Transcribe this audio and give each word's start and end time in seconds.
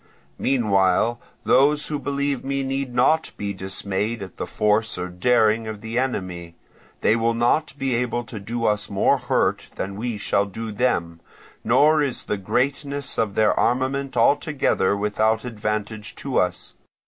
Meanwhile 0.39 1.21
those 1.43 1.85
who 1.89 1.99
believe 1.99 2.43
me 2.43 2.63
need 2.63 2.91
not 2.91 3.31
be 3.37 3.53
dismayed 3.53 4.23
at 4.23 4.37
the 4.37 4.47
force 4.47 4.97
or 4.97 5.09
daring 5.09 5.67
of 5.67 5.81
the 5.81 5.99
enemy. 5.99 6.55
They 7.01 7.15
will 7.15 7.35
not 7.35 7.77
be 7.77 7.93
able 7.93 8.23
to 8.23 8.39
do 8.39 8.65
us 8.65 8.89
more 8.89 9.19
hurt 9.19 9.67
than 9.75 9.95
we 9.95 10.17
shall 10.17 10.47
do 10.47 10.71
them; 10.71 11.19
nor 11.63 12.01
is 12.01 12.23
the 12.23 12.37
greatness 12.37 13.19
of 13.19 13.35
their 13.35 13.53
armament 13.53 14.17
altogether 14.17 14.97
without 14.97 15.45
advantage 15.45 16.15
to 16.15 16.39
us. 16.39 16.73